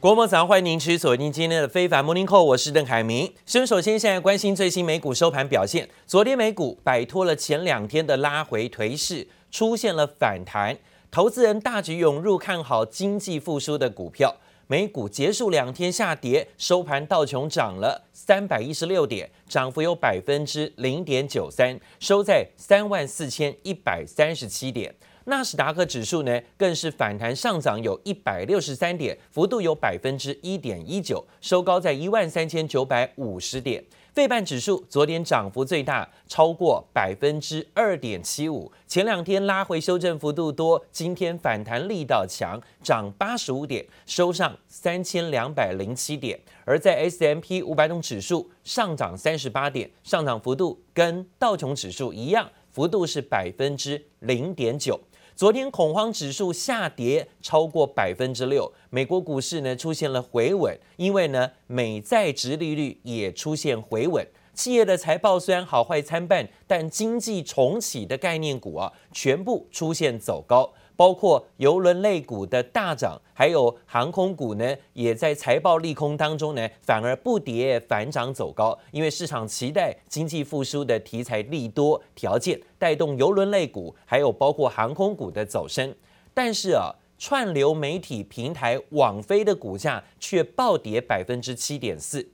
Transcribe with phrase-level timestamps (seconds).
[0.00, 3.34] 国贸早上欢迎您持续锁定今天的非凡 Morning Call，我是邓凯明。
[3.44, 5.88] 先首先现在关心最新美股收盘表现。
[6.06, 10.78] 昨天美股摆脱了前两天的拉回颓势，出现了反弹，
[11.10, 14.36] 投资人大举涌入看好经济复苏的股票。
[14.68, 24.94] 美股结束两天下跌，收盘道琼涨了三百一十六点，涨幅有百分之零点九三，收在三万四千一百三十七点。
[25.28, 33.84] 纳斯达克指数呢，更是反弹上涨，有一百六十三点，幅度有百分之一点一九，收高在一万三千九百五十点。
[34.14, 38.72] 费半指数昨天涨幅最大，超过百分之二点七五。
[38.86, 46.40] 前两天拉回修正幅度多，今天反弹力道强，涨八十五点，收上三千两百零七点。
[46.64, 54.98] 而在 S M P 五百种指数上涨三十八点，上涨幅度跟道琼指数一样，幅度是百分之零点九。
[55.38, 70.72] 昨天恐慌指数下跌超过百分之六，美国股市呢出现了回稳，因为呢美债殖利率也出现回稳，企业的财报虽然好坏参半，但经济重启的概念股啊全部出现走高。
[70.98, 85.94] 包括邮轮类股的大涨，还有航空股呢，也在财报利空当中呢，反而不跌反涨走高，因为市场期待经济复苏的题材利多条件带动邮轮类股，还有包括航空股的走升。
[86.34, 92.28] 但是啊，串流媒体平台网飞的股价却暴跌百分之七点四。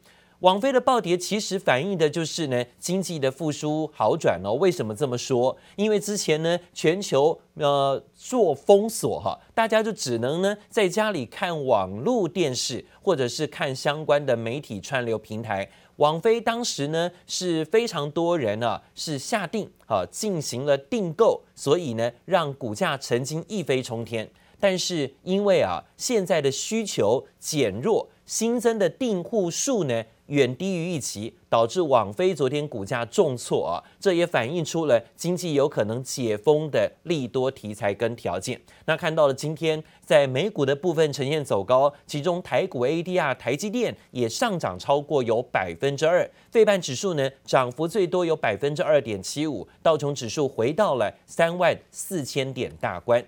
[0.45, 4.53] 网飞的暴跌其实反映的就是呢经济的复苏好转哦。
[4.53, 5.57] 为什么这么说？
[5.75, 15.67] 因为之前呢全球呃做封锁哈，大家就只能呢在家里看网络电视或者是看相关的媒体串流平台。
[15.97, 24.31] 网飞当时呢是非常多人啊是下定啊进行了订购，所以呢让股价曾经一飞冲天。
[24.61, 38.61] 但是因为啊现在的需求减弱，新增的订户数呢，远低于预期，导致网飞昨天股价重挫啊，这也反映出了经济有可能解封的利多题材跟条件。
[38.87, 53.23] 那看到了今天在美股的部分呈现走高，其中台股 ADR 台积电也上涨超过有百分之二，费半指数呢涨幅最多有百分之二点七五，道琼指数回到了三万四千点大关。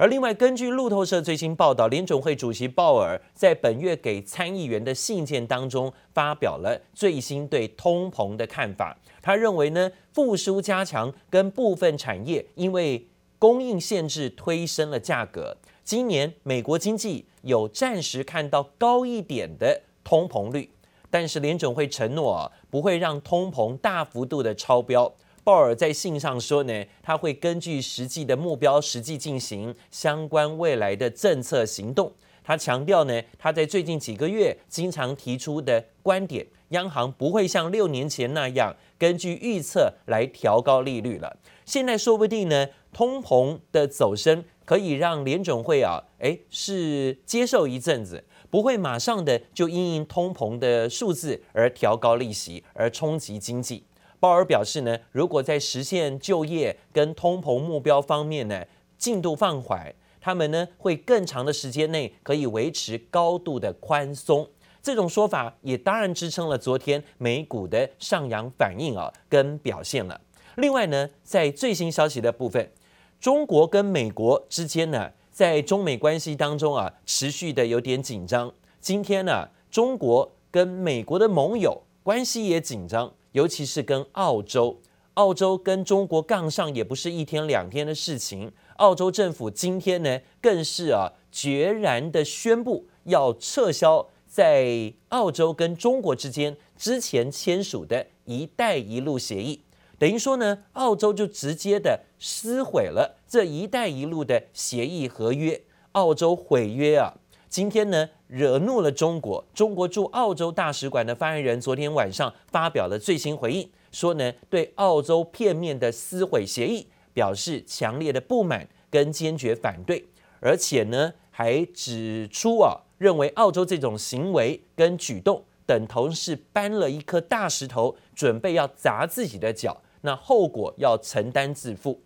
[0.00, 8.96] 而另外，根据路透社最新报道，联准会主席鲍尔在本月给参议员的信件当中发表了最新对通膨的看法。
[9.20, 13.06] 他认为呢，复苏加强跟部分产业因为
[13.38, 15.54] 供应限制推升了价格。
[15.84, 20.70] 今年美国经济有暂时看到高一点的通膨率，
[21.10, 25.12] 但是联准会承诺啊，不会让通膨大幅度的超标。
[25.50, 32.12] 鲍尔在信上说呢，他会根据实际的目标实际进行相关未来的政策行动。
[32.44, 41.36] 他强调呢，他在最近几个月经常提出的观点，央行不会像六年前那样根据预测来调高利率了。
[41.64, 53.82] 现在说不定呢，通膨的走升可以让联总会啊，诶，是接受一阵子，不会马上的就因应通膨的数字而调高利息，而冲击经济。
[54.20, 58.62] 鲍尔表示呢，如果在实现就业跟通膨目标方面呢
[58.98, 64.46] 进度放缓，他们呢会更长的时间内可以维持高度的宽松。
[64.82, 70.20] 这种说法也当然支撑了昨天美股的上扬反应啊跟表现了。
[70.56, 72.70] 另外呢，在最新消息的部分，
[73.18, 78.52] 中国跟美国之间呢在中美关系当中啊持续的有点紧张。
[78.80, 83.10] 今天呢，中国跟美国的盟友关系也紧张。
[83.32, 84.80] 尤其是跟澳洲，
[85.14, 88.50] 澳洲跟中国杠上也不是一天两天的事情。
[88.76, 99.62] 澳洲政府今天呢，更是啊决然的宣布要撤销在澳洲跟中国之间之前签署的一带一路协议，
[99.98, 105.60] 等于说呢，澳洲就直接的撕毁了这一带一路的协议合约，
[105.92, 107.14] 澳洲毁约啊。
[107.48, 109.44] 今天呢，惹怒了中国。
[109.52, 120.04] 中国驻澳洲大使馆的发言人昨天晚上发表了最新回应，说呢，对澳洲片面的撕毁协议表示强烈的不满跟坚决反对，
[120.38, 132.00] 而且呢，还指出啊，认为澳洲这种行为跟举动等同是搬了一颗大石头，准备要砸自己的脚，那后果要承担自负。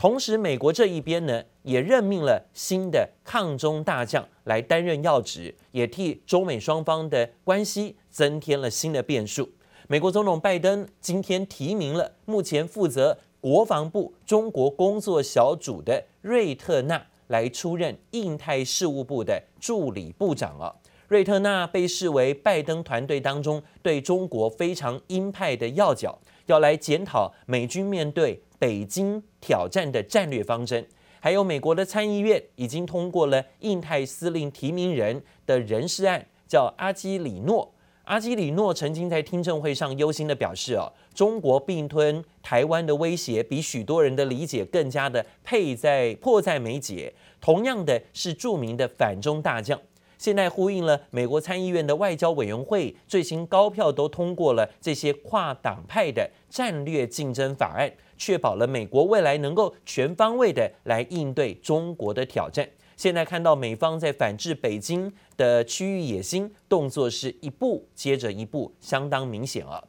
[0.00, 9.46] 同时，美国这一边呢，也任命了新的抗中大将来担任要职，也替中美双方的关系增添了新的变数。
[9.88, 20.74] 美国总统拜登今天提名了目前负责国防部中国工作小组的瑞特纳来出任印太事务部的助理部长啊。
[21.08, 30.86] 瑞特纳被视为拜登团队当中对中国非常鹰派的要角，要来检讨美军面对北京挑战的战略方针。
[31.18, 37.74] 还有美国的参议院已经通过了印太司令提名人的人事案，叫阿基里诺。
[38.04, 49.80] 阿基里诺曾经在听证会上忧心地表示：“哦，中国并吞台湾的威胁比许多人的理解更加的迫在迫在眉睫。”同样的是著名的反中大将。
[50.20, 62.68] 现在呼应了美国参议院的外交委员会最新高票都通过了这些跨党派的战略竞争法案，确保了美国未来能够全方位的来应对中国的挑战。
[62.98, 69.82] 现在看到美方在反制北京的区域野心动作是一步接着一步，相当明显了。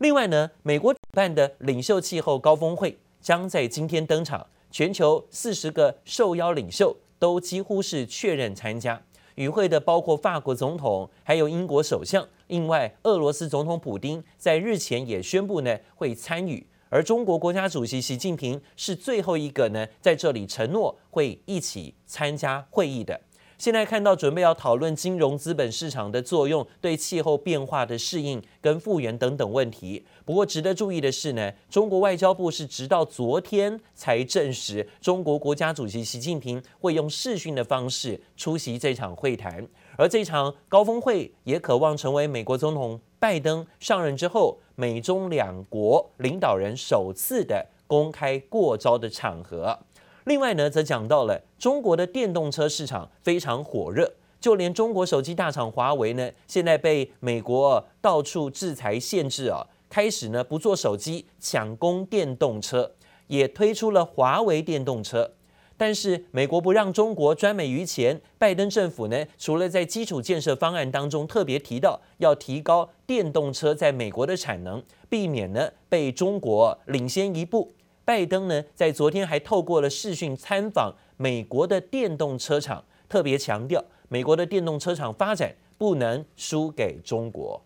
[0.00, 9.02] 另外呢，美国举办的领袖气候高峰会将在今天登场，全球四十个受邀领袖都几乎是确认参加。
[9.36, 12.26] 与会的包括法国总统，还有英国首相。
[12.48, 23.20] 另外，俄罗斯总统普京在日前也宣布呢会参与，而中国国家主席习近平是最后一个呢在这里承诺会一起参加会议的。
[23.62, 30.04] 现在看到准备要讨论金融资本市场的作用，对气候变化的适应跟复原等等问题。
[30.24, 39.64] 不过值得注意的是呢，中国外交部是直到昨天才证实，中国国家主席习近平会用视讯的方式出席这场会谈，
[39.96, 49.78] 而这场高峰会也渴望成为美国总统拜登上任之后，美中两国领导人首次的公开过招的场合。
[50.24, 62.92] 另外呢，则讲到了中国的电动车市场非常火热，就连中国手机大厂华为呢，现在被美国到处制裁限制啊，开始呢不做手机，抢攻电动车，
[63.26, 65.32] 也推出了华为电动车。
[65.76, 77.72] 但是美国不让中国专美于前，拜登政府呢，除了在基础建设方案当中特别提到要提高电动车在美国的产能，避免呢被中国领先一步。
[78.04, 87.62] 拜登呢，在昨天还透过了视讯参访美国的电动车厂，特别强调美国的电动车厂发展不能输给中国。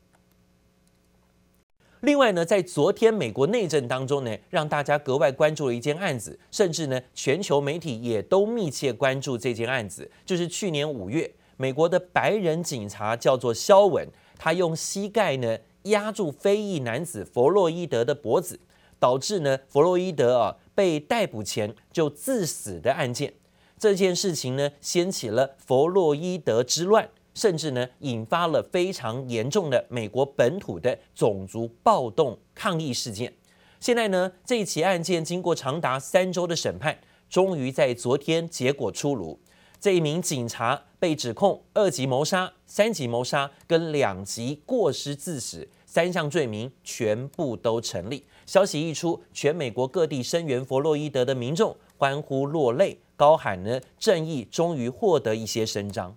[2.01, 14.07] 另外呢，在昨天美国内政当中呢，让大家格外关注了一件案子，甚至呢，全球媒体也都密切关注这件案子，就是去年五月，美国的白人警察叫做肖文，
[14.39, 18.61] 他用膝盖呢压住非裔男子弗洛伊德的脖子。
[18.99, 23.33] 导致呢，弗洛伊德啊被逮捕前就自死的案件，
[23.79, 33.33] 这件事情呢掀起了弗洛伊德之乱，甚至呢引发了非常严重的美国本土的种族暴动抗议事件。
[33.79, 39.39] 现在呢，这起案件经过长达三周的审判，终于在昨天结果出炉。
[39.79, 48.25] 这一名警察被指控二级谋杀、三级谋杀跟两级过失致死三项罪名全部都成立。
[48.47, 56.17] 消息一出，全美国各地声援弗洛伊德的民众欢呼落泪，高喊呢正义终于获得一些伸张。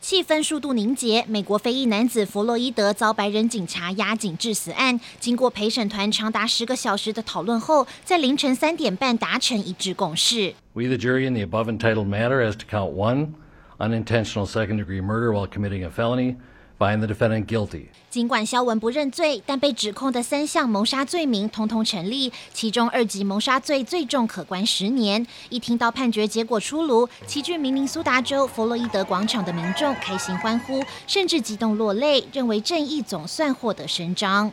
[0.00, 10.54] 气氛数度凝结，美国非裔男子弗洛伊德遭白人警察压颈致死案，经过陪审团长达十个小时的讨论后，在凌晨三点半达成一致共识。
[10.72, 13.34] We the jury in the above entitled matter as to count one,
[13.78, 16.36] unintentional second degree murder while committing a felony.
[16.82, 17.84] Find the defendant guilty.
[18.10, 25.24] 尽管肖文不认罪，但被指控的三项谋杀罪名通通成立，其中二级谋杀罪最重，可关十年。
[25.48, 34.50] 一听到判决结果出炉，齐聚明尼苏达州弗洛伊德广场的民众开心欢呼，甚至激动落泪，认为正义总算获得伸张。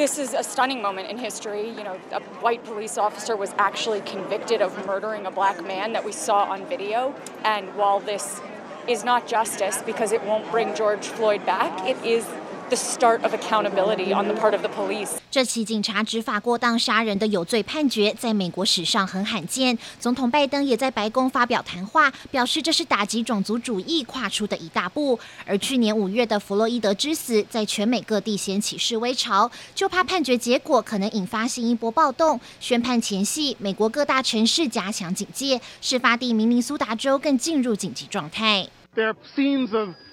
[0.00, 1.68] This is a stunning moment in history.
[1.68, 6.02] You know, a white police officer was actually convicted of murdering a black man that
[6.06, 7.14] we saw on video.
[7.44, 8.40] And while this
[8.88, 12.26] is not justice because it won't bring George Floyd back, it is
[12.70, 15.10] the start of accountability on the part of the police.
[15.30, 19.76] 这起警察执法过当杀人的有罪判决，在美国史上很罕见。
[19.98, 25.18] 总统拜登也在白宫发表谈话，表示这是打击种族主义跨出的一大步。
[25.44, 32.40] 而去年五月的弗洛伊德之死，在全美各地掀起示威潮，就怕判决结果可能引发新一波暴动。
[32.60, 38.68] 宣判前夕，美国各大城市加强警戒，事发地明尼苏达州更进入紧急状态。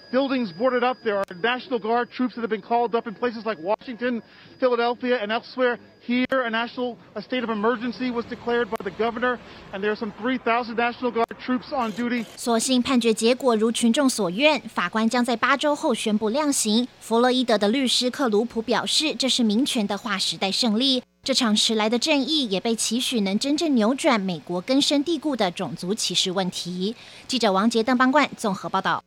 [0.09, 0.97] Buildings boarded up.
[1.03, 4.21] There are National Guard troops that have been called up in places like Washington,
[4.57, 5.79] Philadelphia, and elsewhere.
[5.99, 9.37] Here, a national a state of emergency was declared by the governor,
[9.73, 12.25] and there are some 3,000 National Guard troops on duty.
[12.37, 16.87] 所幸判决结果如群众所愿，法官将在八周后宣布量刑。
[17.01, 21.03] 弗洛伊德的律师克鲁普表示，这是民权的划时代胜利。
[21.25, 26.95] 这场迟来的正义也被期许能真正扭转美国根深蒂固的种族歧视问题。
[27.27, 29.03] 记者王杰、邓邦冠综合报道。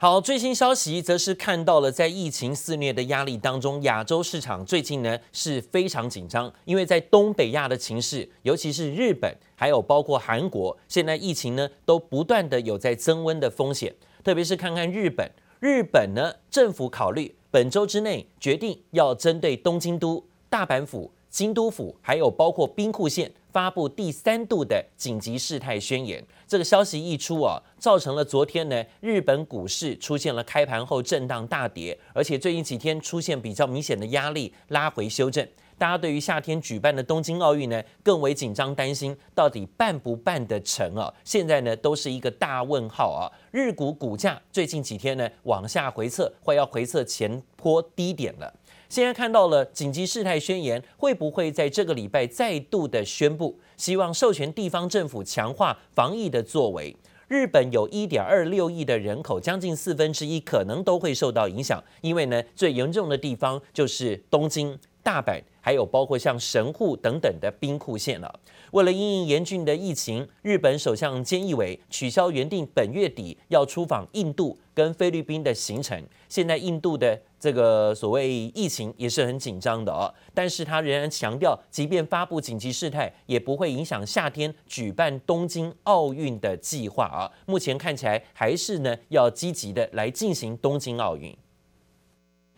[0.00, 13.92] 好，最新消息则是看到了，在疫情肆虐的压力当中，亚洲市场最近呢是非常紧张，因为在东北亚的情势，尤其是日本，还有包括韩国，现在疫情呢都不断的有在增温的风险。
[14.22, 15.28] 特别是看看日本，
[15.58, 23.32] 日本呢政府考虑本周之内决定要针对东京都、大阪府、京都府，还有包括兵库县。
[23.52, 35.46] 发布第三度的紧急事态宣言，这个消息一出啊，造成了昨天呢日本股市出现了开盘后震荡大跌，而且最近几天出现比较明显的压力，拉回修正。
[35.78, 41.12] 大家对于夏天举办的东京奥运呢更为紧张，担心到底办不办得成啊？
[41.22, 43.30] 现在呢都是一个大问号啊！
[43.52, 48.52] 日股股价最近几天呢往下回测，或要回测前坡低点了。
[48.88, 56.96] 现在看到了紧急事态宣言，会不会在这个礼拜再度的宣布，希望授权地方政府强化防疫的作为？
[57.28, 65.42] 日本有一点二六亿的人口，将近四分之一可能都会受到影响，因为呢，最严重的地方就是东京、大阪。
[65.60, 68.40] 还有包括像神户等等的兵库县了。
[68.70, 76.02] 为了因应严峻的疫情，日本首相菅义伟取消原定本月底要出访印度跟菲律宾的行程。
[76.26, 87.30] 现在印度的这个所谓疫情也是很紧张的哦，但是他仍然强调，即便发布紧急事态，也不会影响夏天举办东京奥运的计划啊。
[87.44, 91.36] 目前看起来还是呢要积极的来进行东京奥运。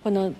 [0.03, 0.33] この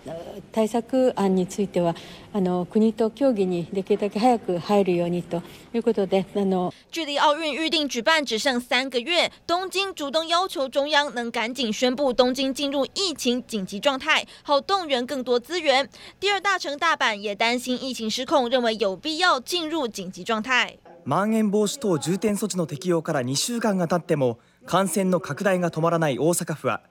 [0.53, 1.95] 対策案については、
[2.33, 5.43] あの国と协议にできるだけ早く入るようにと
[5.75, 15.89] いうことで、あの距离奥运预定举办只剩三个月，东京主动要求中央能赶紧宣布东京进入疫情紧急状态，好动员更多资源。
[16.19, 20.79] 第二大城大阪也担心疫情失控，认为有必要进入紧急状态。
[21.05, 26.83] まん延防止等重点措置の适用から2周间が経っても感染の拡大が止まらない大阪府は。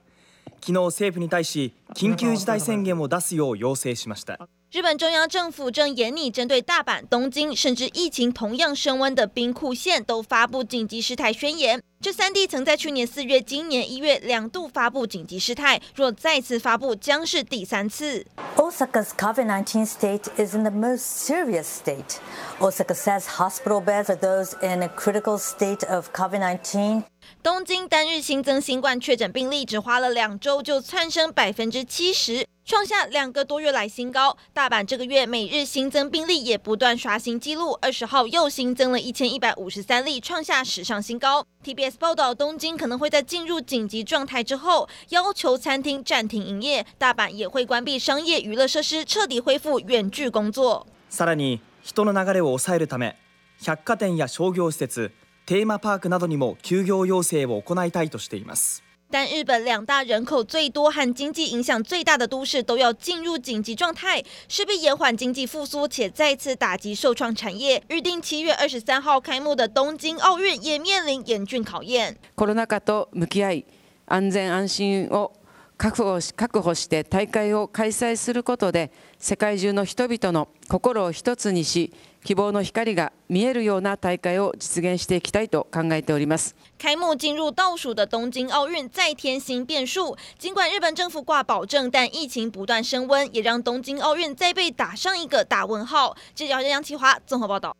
[0.61, 4.39] 昨日政府に対し紧急事态宣言を出すよう要请しました。
[4.71, 11.81] 日本中央政府正严拟针对大阪、东京，甚至疫情同样升温的兵库县，都发布紧急事态宣言。
[12.01, 18.25] 这三地曾在去年四月、今年一月两度发布紧急事态，若再次发布，将是第三次。
[18.57, 22.17] Osaka's COVID-19 state is in the most serious state.
[22.59, 27.03] Osaka says hospital beds are those in a critical state of COVID-19.
[27.43, 34.35] 东京单日新增新冠确诊病例只花了两周就窜升百分之七十，创下两个多月来新高。
[34.53, 41.45] 大阪这个月每日新增病例也不断刷新纪录，二十号又新增了一千一百五十三例，创下史上新高。
[41.63, 50.87] TBS 报道，东京可能会在进入紧急状态之后，要求餐厅暂停营业，大阪也会关闭商业娱乐设施，彻底恢复远距工作。
[51.09, 53.15] さらに人の流れを抑えるため、
[53.61, 55.11] 百货店や商业施设。
[55.46, 58.82] テーマパークなどにも休业要请を行いたいとしています。
[59.12, 67.82] 但日本两大人口最多和经济影响最大的都市都要进入紧急状态，势必延缓经济复苏，且再次打击受创产业。
[67.88, 72.16] 预定七月二十三号开幕的东京奥运也面临严峻考验。
[72.36, 73.66] コロナ祸と向き合い、
[74.06, 75.32] 安全安心を
[75.76, 81.92] 确保し确保して大会を开催することで、世界中の人々の心を一つにし。
[82.23, 86.55] 希望の光が见えるような大会を実现していきたいと考えております。
[86.79, 96.17] 开幕进入倒数的东京奥运再添新变数，尽管日本政府挂保证，但疫情不断升温，也让东京奥运再被打上一个大问号。
[96.33, 97.75] 记者杨启华综合报道。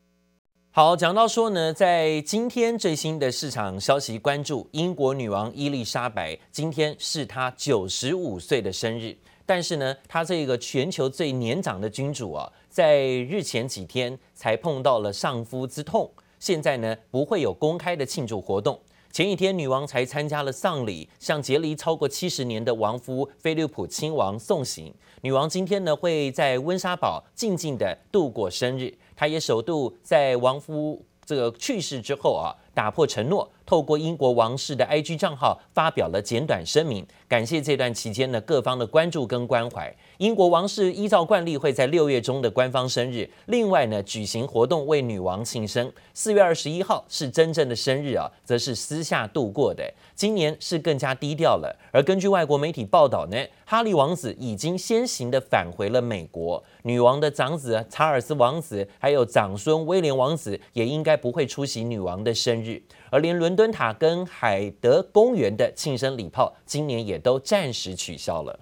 [0.72, 9.18] 好，讲到说呢，在今天最新的市场消息，关注英国女王伊丽莎白，今天是她九十五岁的生日，
[9.51, 12.49] 但是呢，她这个全球最年长的君主啊。
[12.69, 18.79] 在日前几天才碰到了上夫之痛，现在呢不会有公开的庆祝活动。
[19.11, 24.95] 前一天女王才参加了丧礼，向结离超过七十年的亡夫菲利普亲王送行。
[25.23, 33.51] 女王今天呢会在温莎堡静静地度过生日，她也首度在亡夫这个去世之后啊打破承诺。
[33.65, 39.95] 透过英国王室的 IG 账号发表了简短声明，感谢这段期间呢各方的关注跟关怀。
[40.19, 45.91] 英国王室依照惯例会在六月中的官方生日，另外呢举行活动为女王庆生。
[46.13, 49.83] 四月二十一号是真正的生日啊，则是私下度过的。
[50.15, 51.75] 今年是更加低调了。
[51.93, 62.83] 而根据外国媒体报道呢，哈利王子已经先行的返回了美国，女王的长子查尔斯王子还有长孙威廉王子也应该不会出席女王的生日。
[63.11, 68.59] 而连伦敦塔跟海德公园的庆生礼炮，今年也都暂时取消了。